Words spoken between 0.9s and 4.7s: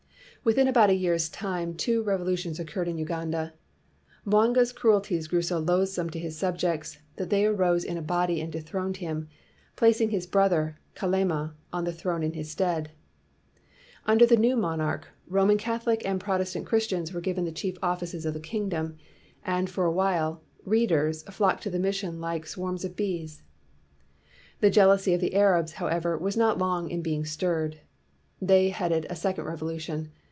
year's time two revolu tions occurred in Uganda. Mwanga